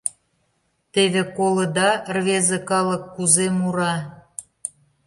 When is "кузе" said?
3.15-3.47